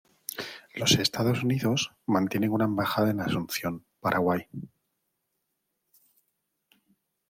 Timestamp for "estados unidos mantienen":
0.97-2.49